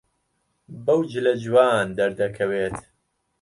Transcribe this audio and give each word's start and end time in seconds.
بەو 0.85 0.99
جلە 1.11 1.33
جوان 1.43 1.87
دەردەکەوێت. 1.97 2.77